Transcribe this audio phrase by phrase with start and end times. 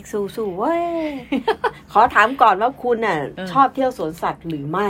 [0.00, 0.84] กซูซูเว้ย
[1.92, 3.18] ขอถามก่อนว่าคุณน่ะ
[3.52, 4.88] ชอบเที่ยวสวนสัตว์หรือไม่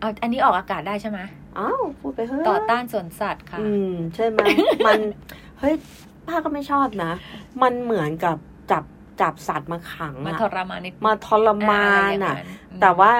[0.00, 1.18] เอาอันนี้ออกอากาศได้ใช่ไหม
[1.58, 4.38] อ้าวพูดไปเฮ้ยต่อต้านสวนสัตว์ค่ะ อืม ใช่ไหม
[4.86, 4.98] มัน
[5.60, 5.74] เฮ้ย
[6.26, 7.12] ป้าก็ไม่ชอบนะ
[7.62, 8.36] มันเหมือนกับ
[8.70, 8.84] จับ
[9.20, 12.36] จับสัตว์มาขังมาอะทรมานนิดมาทรมานอะ
[12.80, 13.12] แต่ว่า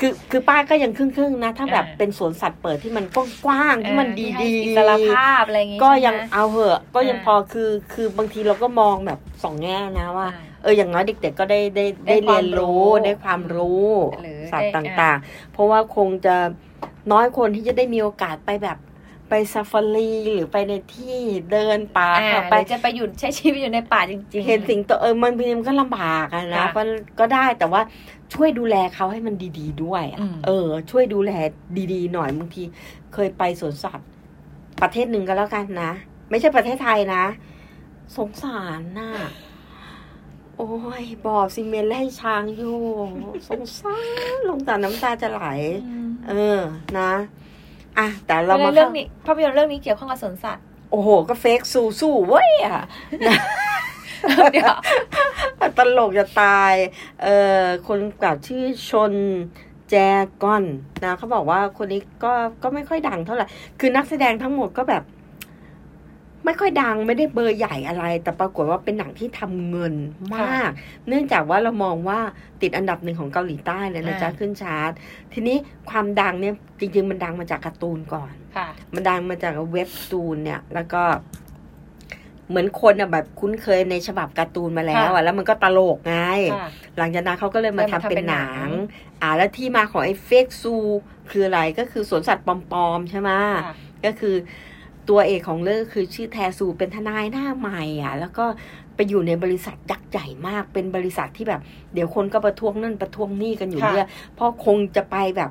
[0.00, 3.04] คือคือป้าก็ยังครึ่งๆนะ ถ้าแบบเป็นสวนสัตว์เปิดที่มัน
[3.44, 13.88] กว้างๆที่มันดีให้ๆอิสรภาพอะไรอย่างงี้ก็ใช่ไหมยังเอาเหอะ ก็ยังอ่าพอคือคือบางทีเราก็มองแบบสองแง่นะว่าอ่า เอออย่างน้อยเด็ก ๆ ก็ได้ได้ได้ได้เรียนรู้ความรู้ได้ความรู้
[14.22, 16.36] หรือสัตว์ได้ต่างๆ เพราะว่าคงจะ
[17.12, 18.78] น้อยคนที่จะได้มีโอกาสไปแบบ
[19.28, 21.18] ไปซาฟารีหรือไปในที่
[21.52, 26.82] เดินป่าอ่าเข้าหไปรือจะไปอยู่ใช้ชีวิตอยู่ในป่าจริงๆ เห็นสิ่งตัวเออมันมันก็ลำบากอะนะค่ะก็
[27.20, 27.80] ก็ได้แต่ว่า
[28.34, 31.32] ช่วยดูแลเขาให้มันดี ๆ ด้วยอะอืมเออ ช่วยดูแล
[31.92, 32.62] ดีๆ หน่อยบางที
[33.14, 34.08] เคยไปสวนสัตว์
[34.82, 35.92] ประเทศหนึ่งก็แล้วกันนะ
[36.30, 37.24] ไม่ใช่ประเทศไทยนะ
[38.16, 39.10] สงสารน่ะ
[40.56, 40.68] โอ้
[41.02, 42.78] ยบอกซีเมนต์แล้วให้ช้างอยู่
[43.48, 45.42] สงสารลงตาน้ำตาจะไหล
[45.86, 46.60] อืมเออ
[46.98, 47.12] นะ
[47.98, 52.84] อะแต่เราแล้วมาเรื่องนี้ภาพยนตร์เรื่องนี้เกี่ยวข้องกับสวนสัตว์โอ้โห ก็เฟกซูสู้เว้ยอะ
[54.52, 54.74] เดี๋ยว
[55.78, 56.74] ตลกจะตาย
[57.22, 57.26] เอ
[57.60, 59.12] อคนกำกับชื่อชน
[59.90, 59.94] แจ
[60.42, 60.64] กอน
[61.04, 62.32] นะเขาบอกว่าคนนี้ก็
[62.62, 63.46] ก็ไม่ค่อยดังเท่าไหร่
[63.80, 65.02] คือนักแสดงทั้งหมดก็แบบ
[66.44, 69.94] ไม่ค่อยดังไม่ได้เบอร์ใหญ่อะไร แต่ปรากฏว่าเป็นหนังที่ทำเงิน
[70.34, 70.70] มาก
[71.08, 72.20] เนื่องจากว่าเรามองว่า
[72.62, 74.90] ติดอันดับหนึ่งของเกาหลีใต้เลยนะจ๊ะอ่าขึ้นชาร์ต
[75.32, 75.56] ทีนี้
[75.90, 81.02] ความดังเนี่ยจริง ๆ มันดังมาจากการ์ตูนก่อนค่ะมันดังมาจากเว็บตูนเนี่ย แล้วก็
[82.48, 86.16] เหมือนคนอะแบบคุ้นเคยในฉบับการ์ตูนมาแล้วอะแล้วมันก็ตลกไง
[86.54, 88.70] ค่ะหลังจากนั้นเขาก็เลยมาเลยมาทำเป็นทำเป็นหหนันังง
[89.22, 90.76] อ่าแล้วที่มาของไอ้เฟกซู
[91.30, 93.30] คืออะไรก็คือสวนสัตว์ปลอมๆใช่ไหม
[93.64, 94.34] ค่ะก็คือ
[95.08, 98.44] ตัวเอกของเรื่องคือชื่อแทซูเป็นทนายหน้าใหม่อะ แล้วก็
[98.94, 101.60] ไปอยู่ในบริษัทยักษ์ใหญ่มากเป็นบริษัทที่แบบ
[101.94, 105.50] เดี๋ยวคนก็ประท้วงนั่นประท้วงนี่กันอยู่ค่ะเรื่อยเพราะคงจะไปแบบ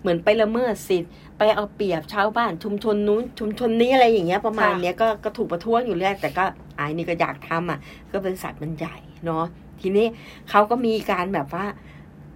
[0.00, 6.44] เหมือนไปละเมิดสิทธิ์ไปเอาเปรียบชาวบ้านชุมชนนู้นชุมชนนี้อะไรอย่างเงี้ยประมาณเนี้ยก็ก็ถูกประท้วงอยู่เรื่อยแต่ก็
[6.76, 7.78] ไอ้นี่ก็อยากทำอะ
[8.12, 9.44] ก็บริษัทมันใหญ่เนาะ
[9.80, 10.06] ทีนี้
[10.50, 11.66] เขาก็มีการแบบว่า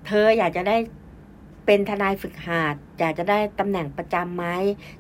[0.06, 0.77] เธออยากจะได้
[1.66, 4.44] เป็นทนายฝึกหัดอยากจะได้ตำแหน่งประจำไหม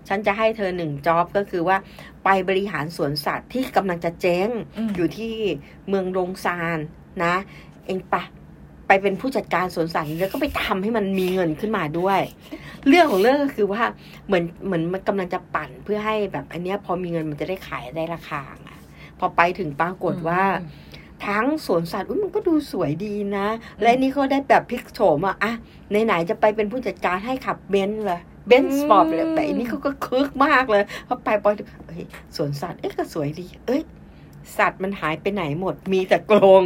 [0.08, 1.76] ฉันจะให้เธอหนึ่งจ็อบก็คือว่า
[2.24, 5.34] ไปบริหารสวนสัตว์ที่กำลังจะเจ๊งอืมอยู่ที่
[5.88, 6.78] เมืองโรงซาน
[7.24, 7.34] นะ
[7.86, 8.22] เองปะ
[8.86, 12.20] ไปเป็นผู้จัดการสวนสัตว์แล้วก็ไปทำให้มันมีเงินขึ้นมาด้วย
[12.88, 13.82] เรื่องของเรื่องก็คือว่า
[14.26, 18.70] เหมือนเหมือนมันกำลังจะปั่นเพื่อให้แบบ อันเนี้ยพอมีเงินมันจะได้ขายได้ราคาไง
[19.18, 20.42] พอไปถึงปรากฏว่า
[21.26, 23.46] ทั้งสวนสัตว์อุ๊ยมันก็ดูสวยดีนะ
[23.82, 25.52] และนี่เขาได้แบบพลิกโฉมอะอะ
[26.04, 31.54] ไหนๆจะไปเป็นผู้จัดการให้ขับเบนซ์เลยเบนซ์สปอร์ตเลยแต่อันนี้เขาก็คึกมากเลยพอไปปอย
[31.86, 32.04] เอ้ย
[32.36, 33.82] สวนสัตว์เอ๊ะก็สวยดี เอ้ย
[34.58, 36.64] สัตว์มันหายไปไหนหมดมีแต่กรง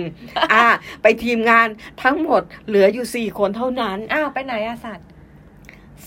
[0.53, 0.65] อ่า
[1.03, 1.69] ไปทีมงาน
[2.03, 5.07] ทั้งหมดเหลืออยู่สี่คนเท่านั้น อ้าวไปไหนอะสัตว์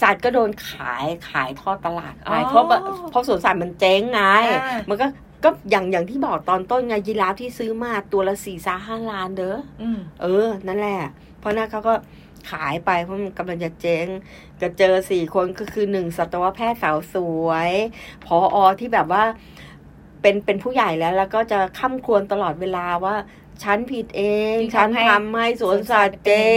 [0.01, 2.79] สัตว์ก็โดนขายขายทอดตลาดไปอ๋อเพราะว่า
[3.11, 5.05] เพราะสวนสัตว์มันเจ๊งไงอ่ามัมันก็
[5.43, 11.01] ก็อย่างอย่างที่บอกตอนต้นไงยีราฟที่ซื้อมาตัวละสี่สาห้าล้านเด้ออืมเออ นั่นแหละ
[11.39, 11.93] เพราะนั้นเขาก็
[12.51, 14.07] ขายไปเพราะมันกำลังจะเจ๊ง
[14.61, 17.15] ก็เจอสี่คนก็คือหนึ่งสัตวแพทย์สาวส
[17.45, 17.71] วย
[18.25, 19.23] พออที่แบบว่า
[20.21, 23.15] เป็นเป็นผู้ใหญ่แล้ว แล้วก็จะข้ามควรตลอดเวลาว่า
[23.63, 26.51] ฉันผิดเองที่ฉันทำให้ทำให้สวนสัตว์เจ๊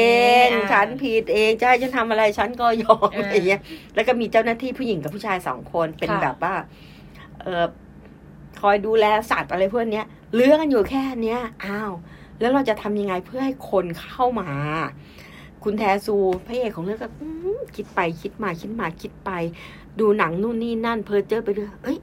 [0.47, 3.61] งอ่าฉันผิดเองจะให้ฉันทำอะไรฉันก็ยอมอ่าอะไรอย่างเงี้ย
[3.95, 6.55] แล้วก็มีเจ้าหน้าที่ผู้หญิงกับผู้ชายสองคนเป็นค่ะแบบว่า
[7.43, 7.65] เออ
[8.61, 11.93] คอยดูแลสัตว์อะไรพวกเนี้ยเลื้อกันอยู่แค่เนี้ยอ้าว
[12.41, 14.49] แล้วเราจะทำยังไงเพื่อให้คนเข้ามา
[15.65, 17.09] คุณแทซูพระเอกของเรื่องก็
[17.77, 19.31] คิดไปคิดมาคิดมาคิดไป
[20.01, 21.99] ดูหนังนู่นนี่นั่นเพอเจอไปเรื่อยเอ้ย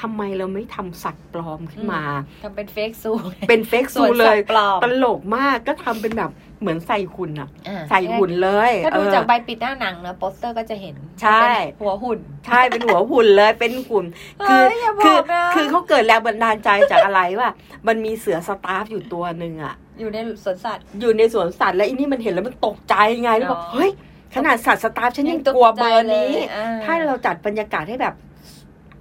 [0.00, 2.02] ทำไมเราไม่ทำสัตว์ปลอมขึ้นมา
[2.42, 3.12] ทำเป็นเฟกซู
[3.48, 11.42] เป็นเฟกส่ซูวนเลสัตยว์ปลอมตลกมากก็ทำเป็นแบบเหมือนใส่หุ่นอะอ่าใส่หุ่นเลย ถ้าดูเออจากใบปิดหน้าหนังนะโปสเตอร์ก็จะเห็น ใช่
[11.76, 14.04] เป็นหัวหุ่น ใช่เป็นหัวหุ่นเลยเป็นหุ่น
[14.48, 17.48] คืเฮ้ยอย่าบคืออกนะคือเขาเกิดแรงบันดาลใจจากอะไรว่า
[17.86, 23.90] มันมีเสือสตาฟอยู่ตัวหนึ่งอะอยู่ในสวนสัตว์ อยู่ในสวนสัตว์แล้วอีนี่มันเห็นแล้วมันตกใจไงแล้วบอกอ๋อเฮ้ย
[24.34, 28.14] ขนาดสัตว์สตาฟฉันยังตกลัวเบอร์ใจนี้เลยอ่ถ้าเราจัดบรรยากาศให้แบบ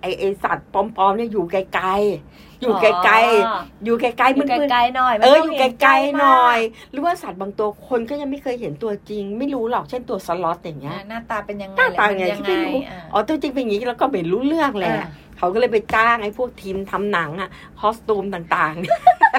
[0.07, 17.49] ไอไอสัตว์ปลอมๆเนี่ยอยู่ไกลๆอยู่ไกลๆอยู่ไกลๆอยู่มันไกลๆหน่อยเออต้งอยู่เห็นไกลๆหน่อยมหรือว่าสัตว์บางตัวคนก็ยังไม่เคยเห็นตัวจริง ไม่รู้หรอกเช่นตัวสล็อตอย่างากเงี้ยอ่าหน้าตาเป็นยังไงหน้าตาไงมัที่ไม่รู้าอ๋อตัวจริงเป็นอย่างนี้แล้วก็ไม่รู้เรื่องเลยอะอ่าเขาก็เลยไปจ้างไอ้พวกทีมทำหนังอะ
[17.79, 18.73] คอสตูมต่าง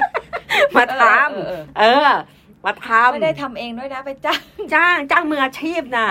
[0.05, 2.09] ๆ มาทเออเออำเออ
[2.65, 4.41] มาทำไม่ได้ทำเองด้วยนะไปจ้าง
[4.73, 6.07] จ้างจ้างมืออาชีพนะ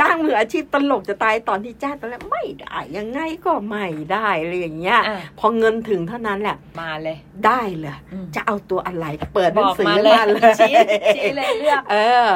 [0.00, 7.16] จ้างมืออาชีพตลกจะตายตอนที่จ้างตอนแรกไม่ได้ยังไงก็ไม่ได้อะไรอย่างเงี้ยอะพอเงินถึงเท่านั้นแหละมาเลย
[7.46, 10.74] ได้เลยอืมจะเอาตัวอะไรเปิดหบนังอกสือมามาเลยเลยชี้
[11.16, 11.96] ชี้เลยเลือกเอ
[12.26, 12.30] อ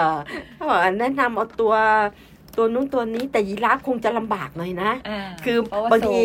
[0.55, 1.75] เขาบอกแนะนำเอาตัว
[2.57, 6.25] ตัวนู้นตัวนี้แต่ยีราฟคงจะลำบากหน่อยนะอ่าคือเพระว่บางทีส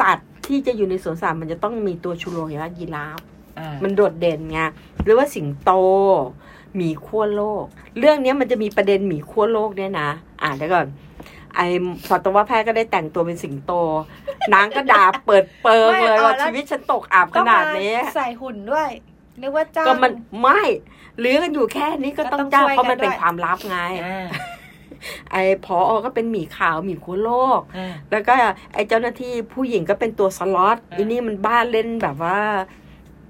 [0.00, 3.20] สัตว์ที่จะอยู่ในสวนสัตว์มันจะต้องมีตัวชูโรงอย่างว่ายีราฟ
[3.58, 4.60] อ่ามันโดดเด่นไง
[5.04, 5.70] หรือว่าสิงโต
[6.76, 7.64] หมีขั้วโลก
[7.98, 10.10] เรื่องเนี้ยมันจะมีประเด็นหมีขั้วโลกเนี่ยนะ
[10.42, 10.86] อ่านได้ก่อน
[11.56, 11.66] ไอ้
[12.08, 13.72] สัตวแพทย์ก็ได้แต่งตัวเป็นสิงโต
[14.54, 18.88] นางก็ด่าเปิดเปิงเลยว่าชีวิตฉันตกอับขก็นามาดนี้ใส่หุ่นด้วย
[19.40, 20.60] นึกว่าจ้างก็มันไม่
[21.18, 24.26] หรือกันอยู่แค่นี้ก็ก็ต้ต้อองงจ้างช่วยเพราะมันกันเป็นด้วยความลับไงอ่า
[25.32, 28.32] ไอ้พอก็เป็นหมีขาวหมีขั้วโลกอ่าแล้วก็
[28.74, 32.38] ไอ้เจ้าหน้าที่ผู้หญิงก็เป็นตัวสล็อตอ่าอันนี้มันบ้าเล่นแบบว่า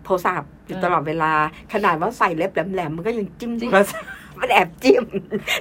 [0.05, 1.33] โทรศัพท์ อยู่อ่าตลอดเวลา
[1.73, 4.09] ขนาดว่าใส่เล็บแหลมๆมันก็ยังจิ้มโทรศัพท์
[4.41, 5.05] มันแอบจิ้ม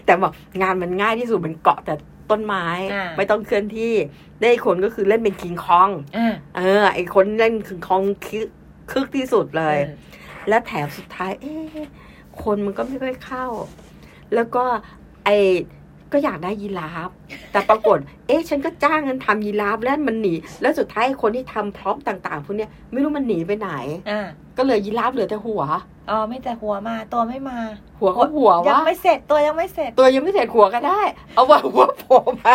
[0.06, 1.94] แต่บอกงานมันง่ายที่สุดมันเกาะแต่
[2.32, 2.66] ต้นไม้
[3.18, 3.94] ไม่ต้องเคลื่อนที่
[4.40, 8.48] ได้อีกคนก็คือเล่นเป็นคิงคองอ่าเออ ไอคนเล่นคิงคองคึก
[8.92, 9.96] คึกที่สุดเลยออ
[10.50, 11.88] และแถมสุดท้าย เอ๊ะ
[12.44, 13.46] คนมันก็ไม่ค่อยเข้า
[14.36, 14.64] แล้วก็
[15.26, 15.30] ไอ
[16.12, 17.10] ก็อยากได้ยีราฟ
[17.52, 17.98] แต่ปรากฏ
[18.28, 23.72] เอ๊ะ ฉันก็จ้างกันทำยีราฟแล้วมันหนี แล้วสุดท้ายคนที่ทำพร็อพต่าง ๆ พวกเนี้ยไม่รู้มันหนีไปไหน
[24.10, 24.28] อ่า
[24.58, 25.64] ก็เลยยีราฟเหลือแต่หัว
[26.10, 27.58] อ๋อไม่แต่หัวมาตัวไม่มา
[28.00, 31.02] หัวก็หัวยังวะไม่เสร็จตัวยังไม่เสร็จ ตัวยังไม่เสร็จหัวก็ได้
[31.36, 32.54] เอาว่าหัวโผล่มา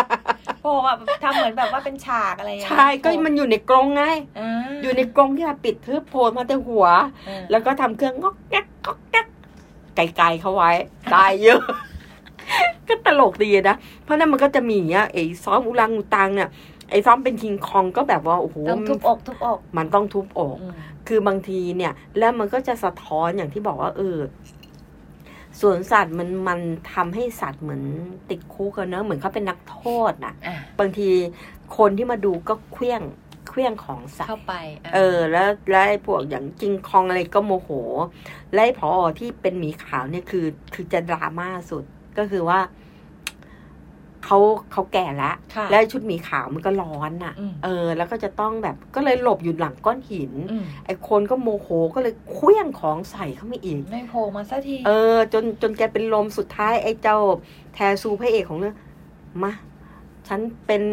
[0.61, 0.93] โผล่มา
[1.23, 4.03] ทำเหมือนแบบว่าเป็นฉากอะไรอย่างเงี้ยใช่ก็มันอยู่ในกรงไง
[4.39, 6.85] อ่าอยู่ในกรงที่เราปิดทึบโผล่มาแต่หัว
[7.27, 9.27] อ่าแล้วก็ทำเครื่องงอกแก๊กงอกแก๊ก
[9.95, 10.71] ไกลๆเขาไว้
[11.11, 11.61] ได้เยอะ
[12.87, 16.49] ก็ตลกดีนะ เพราะนั้นมันก็จะมีอย่างเงี้ยไอ้ซ้อมอุลังอุตังเนี่ย
[16.89, 20.73] ไอ้ซ้อมเป็นคิงคองก็แบบว่าโอ้โหต้องทุบอกทุบอกมันต้องทุบอกอืม
[21.07, 24.17] คือบางทีเนี่ย แล้วมันก็จะสะท้อนอย่างที่บอกว่าเออ
[25.59, 26.59] สวนสัตว์มันมัน
[26.93, 27.83] ทำให้สัตว์เหมือน
[28.29, 29.81] ติดคุกอะเนอะเหมือนเขาเป็นนักโท
[30.11, 31.09] ษน่ะอ่าบางที
[31.77, 33.01] คนที่มาดูก็เคลี้ยง
[33.49, 37.69] เคลี้ยงของสัตว์เข้าไปาเออ แล้วแล้วไอ้พวกอย่างจิงคองอะไรก็โมโห
[38.53, 38.89] และไอ้พอ
[39.19, 41.83] ที่เป็นหมีขาวเนี่ยคือ คือจะดราม่าสุด
[42.17, 42.59] ก็คือว่า
[44.25, 44.37] เขา
[44.71, 57.17] เขาแก่แล้วค่ะแล้วชุดหมีขาวมันก็ร้อนน่ะอืมเออ แล้วก็จะต้องแบบก็เลยหลบอยู่หลังก้อนหินอืมไอ้คนก็โมโหก็เลยเคลี้ยงของใส่เข้ามาอีก ไม่โผล่มาสักที เออ จนจนแกเป็นลมสุดท้ายไอ้เจ้า
[57.73, 58.75] แทซูพระเอกของเรื่อง
[59.43, 59.53] มา
[60.27, 60.83] ฉันเป็น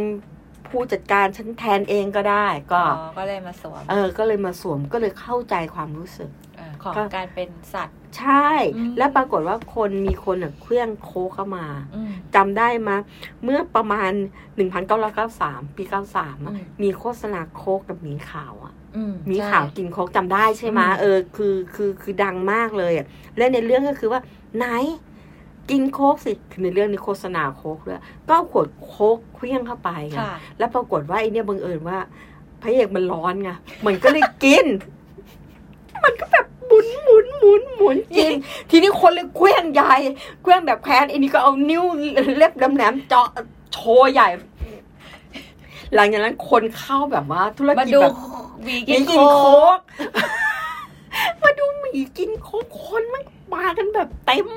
[0.68, 6.55] ผู้จัดการฉันแทนเองก็ได้ ก็อ๋อก็เลยมาสวม เออ ก็เลยมาสวมก็เลยเข้าใจความรู้สึกา
[6.86, 12.96] ของก็การเป็นสัตว์ ใช่อืมแล้วปรากฏว่าคนมีคนอะเคลื่องโคกเข้ามาอืมจำได้มา
[13.44, 14.12] เมื่อประมาณ
[15.14, 23.06] 1993 ปี 93อะอืมมีโฆษณาโคกกับหมีขาวอะอืมหมีใช่ขาวกินโคกจำได้ใช่ไหมอืมเออคือคือคือดังมากเลยอะ
[23.36, 24.20] และในเรื่องก็คือว่า
[24.56, 24.66] ไหน
[25.70, 31.98] กินโคกสิคือในเรื่องนี้โฆษณาโคกด้วยก็เอาขวดโคกเคลี้ยงเข้าไปไงค่ะแล้วปรากฏว่าไอเนี่ยบังเอิญว่า
[32.62, 33.50] พระเอกมันร้อนไง
[33.86, 34.66] มันก็เลยกิน
[36.04, 38.34] มันก็แบบ หมุนหมุนหมุนหมุนจริง
[38.70, 39.94] ทีนี้คนเลยเคว้งใหญ่
[40.42, 41.84] เคว้งแบบแค้นไอ้นี่ก็เอานิ้ว
[42.36, 43.26] เล็บแหลมๆเจาะ
[43.72, 44.28] โชว์ใหญ่
[45.94, 48.14] หลังจากนั้นคนเข้าแบบว่า ธุรมากิจดูแบบ
[48.62, 49.46] หวีหกิมีนกินโคโค
[49.76, 49.80] กก
[51.42, 53.22] มาดูหมีกินโคกคนมัน
[53.54, 54.48] มากันแบบเต็ม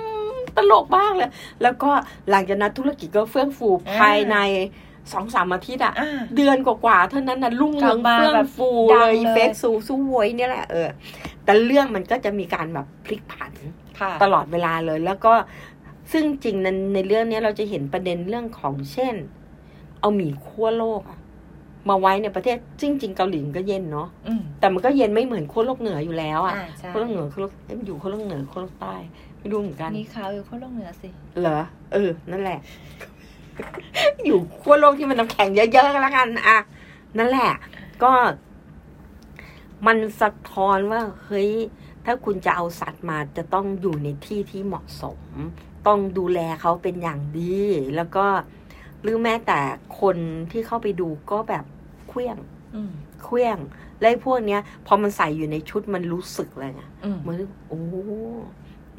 [0.57, 1.29] ตลกมากเลย
[1.61, 1.91] แล้วก็
[2.29, 4.37] หลังจากนั้นธุรกิจก็เฟื่องฟูภายใน
[5.13, 10.87] สองสามอาทิตย์อะอ่าเดือนกว่าๆเท่านั้นนะรุ่งเรืองกลับมาเฟื่องแบบฟูดัเลงยเลยเฟซซูสู้หวยเนี่ยแหละเออ
[11.49, 13.51] แต่เรื่องมันก็จะมีการแบบพลิกผัน
[13.99, 15.33] ค่ะตลอดเวลาเลย แล้วก็
[16.11, 19.15] ซึ่งจริงในในเรื่องเนี้ยเราจะเห็นประเด็นเรื่องของเช่น
[19.99, 21.19] เอาหมีขั้วโลกอะ
[21.89, 28.95] มาไว้ในประเทศจริงๆเกาหลีมันก็เย็นเนาะอืมแต่มันก็เย็นไม่เหมือนขั้วโลกเหนืออยู่แล้วอะอ่าใช่ขั้วโลกเหนือขั้วโลกเอ๊ะมันอยู่ขั้วโลกเหนือขั้วโลกใต้
[29.39, 31.59] ไม่รู้เหมือนกันมีขาวอยู่ข้างลงเหนือสิเหรอ
[31.93, 32.59] เออ นั่นแหละ
[34.25, 36.57] อยู่ขั้วโลกที่มันน้ำแข็งเยอะๆก็แล้วกันอะ
[37.17, 37.51] นั่นแหละ
[38.03, 38.11] ก็
[39.87, 41.51] มันสะท้อนว่าเฮ้ย
[42.05, 45.19] ถ้าคุณจะเอาสัตว์มาจะต้องอยู่ในที่ที่เหมาะสม
[45.87, 47.59] ต้องดูแลเขาเป็นอย่างดี
[47.95, 48.25] แล้วก็
[49.01, 49.59] หรือแม้แต่
[50.01, 50.17] คน
[50.51, 51.65] ที่เข้าไปดูก็แบบ
[52.07, 52.37] เคลี้ยง
[52.75, 52.91] อืม
[53.23, 53.57] เคลี้ยง
[53.99, 57.81] และไอ้พวกเนี้ย พอมันใส่อยู่ในชุดมันรู้สึกเลยไงอืมเหมือนโอ้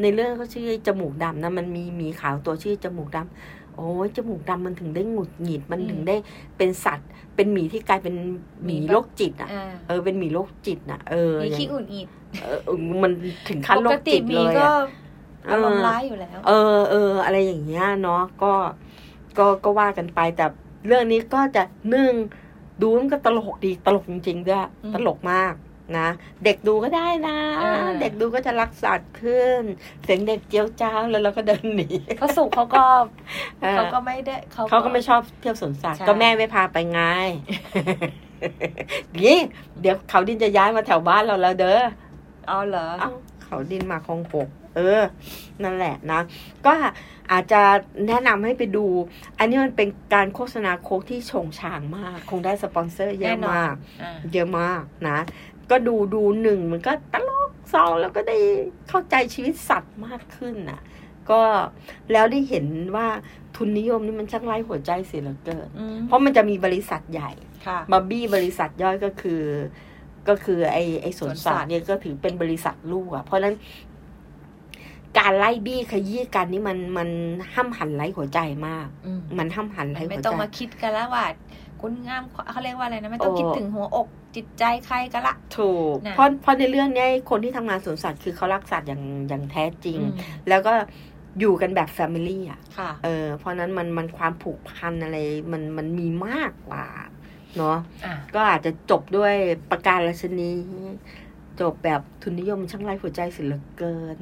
[0.03, 6.17] ในเรื่องเขาชื่อจมูกดำนะมันมีหมีขาวตัวชื่อจมูกดำโอ้ยจมูกดำมันถึงได้หงุดหงิดมันถึงได้
[6.57, 8.15] เป็นสัตว์ เป็นหมีที่กลายเป็น
[8.65, 12.09] หมีโรคจิตอะอ่าเออเป็นหมีโรคจิตน่ะเออมีอย่างขี้อุ่นอีด
[12.43, 13.13] เออเออมัน
[13.49, 14.71] ถึงขั้นปโรกคติจิตหมีเลยก็
[15.47, 18.53] อะอารมณ์ร้ายอยู่แล้ว เออเอออะไรอย่างเงี้ยเนาะก็
[19.39, 20.47] ก็ก็ว่ากันไปแต่
[20.87, 22.15] เรื่องนี้ก็จะหนึ่ง
[22.81, 25.55] ดูมันก็ตลกดีตลกจริงๆด้วยอืมตลกมาก
[25.99, 26.09] นะ
[26.45, 29.63] เด็กดูก็ได้นะอ่าเด็กดูก็จะรักสัตว์ขึ้น
[30.05, 31.89] เสียงเด็กเจียวจ้าวแล้วเราก็เดินหนี
[32.21, 32.85] พระสุเขาก็
[33.63, 37.01] เออเขาก็ไม่ได้เขาเขาก็ไม่ชอบเที่ยวสวนสัตว์ใช่ก็แม่ไม่พาไปไง
[39.23, 39.39] นี่
[39.81, 41.81] เดี๋ยวเขาดินจะย้ายมาแถวบ้านเราแล้วเด้อ
[42.49, 43.11] เอาเหรอเอ้า
[43.45, 45.03] เขาดินมาคลองหกเออ
[45.63, 46.21] นั่นแหละนะ
[46.67, 46.73] ก็
[47.33, 47.63] อาจจะ
[48.07, 48.87] แนะนำให้ไปดู
[49.39, 55.19] อันนี้มันเป็นการโฆษณาโค้กที่โฉงฉางมาก คงได้สปอนเซอร์เยแน่อะนอนมากอ่าเยอะมากนะ
[55.71, 58.39] ก็ดูดูหนึ่งมันก็ตลกสองแล้วก็ได้
[58.89, 60.81] เข้าใจชีวิตสัตว์มากขึ้นน่ะ
[61.31, 61.41] ก็
[62.13, 63.09] แล้วได้เห็นว่า
[63.57, 67.31] ทุนนิยมนี่มันช่างไร้หัวใจเสียเหลือเกินอืมเพราะมันจะมีบริษัทใหญ่
[67.67, 69.43] ค่ะมาบี้บริษัทย่อยก็คือ
[70.29, 73.55] ก็คือไอไอสวนสวนสัสัตตว์ว์เนี่ยก็ถือเป็นบริษัทลูกอะเพราะฉะนั้น
[75.19, 77.09] การไล่บี้ขยี้กันนี่มันมัน
[77.55, 81.27] ห้ามหันไร้หัวใจมากอืมมันห้ามหันไร้ไม่หัวต้องใจมาคิดกันแล้วว่า
[81.81, 90.15] คุณงามเขาเรียกว่าอะไรนะไม่ต้องโอ้คิดถึงหัวอกจิตใจใครกันละถูกนะเพราะเพราะในเรื่องเนี้ยคนที่ทำงานสวนสัตว์คือเขารักสัตว์อย่างอย่างแท้จริงอืม
[90.49, 90.73] แล้วก็
[91.41, 95.19] อยู่กันแบบแฟมิลี่อะค่ะเออเพราะนั้นมันมันความผูกพันอะไร
[95.53, 96.87] มันมันมีมากกว่า
[97.59, 99.35] เนาะอะก็อาจจะจบด้วย
[99.71, 100.51] ประการราชนี
[101.61, 104.17] จบแบบทุนนิยมช่างไร้หัวใจเสิเหลือเกิน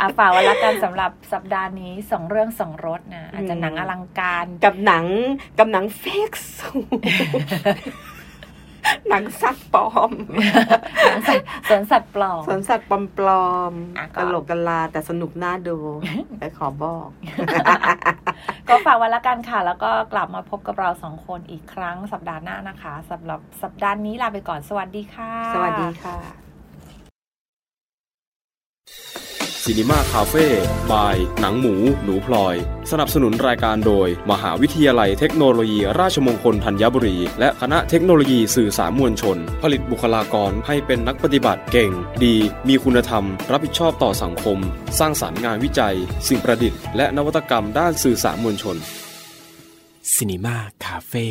[0.00, 5.06] อาฝากไว้ละกันสำหรับสัปดาห์นี้สองเรื่องสองรสนะอาจจะหนังอลังการกับหนัง
[5.58, 6.68] กับหนังเฟกซู
[9.08, 10.12] หนังสัตว์ปลอม
[11.06, 12.90] หนังสัตว์สวนสัตว์ปลอมสวนสัตว์ป
[13.26, 15.78] ลอมอะๆก็ตลกกันลาแต่สนุกน่าดู
[16.38, 17.08] แต่ขอบอก
[18.68, 26.45] ก็ฝากไว้ละกันค่ะ แล้วก็กลับมาพบกับเราสองคนอีกครั้งสัปดาห์หน้านะคะสำหรับสัปดาห์นี้ลาไปก่อนสวัสดีค่ะ สวัสดีค่ะ
[29.68, 30.46] ซีนีมาคาเฟ่
[30.92, 32.56] บาย หนังหมู หนูพลอย
[32.90, 41.90] สนับสนุนรายการโดย มหาวิทยาลัยเทคโนโลยี ราชมงคลธัญบุรี และคณะเทคโนโลยีสื่อสารมวลชน ผลิตบุคลากรให้เป็นนักปฏิบัติเก่ง
[42.24, 42.36] ดี
[42.68, 44.58] มีคุณธรรม รับผิดชอบต่อสังคม
[44.98, 45.96] สร้างสารรค์งานวิจัย
[46.28, 48.76] สิ่งประดิษฐ์และนวัตกรรมด้านสื่อสารมวลชน
[50.14, 51.28] Cinema Cafe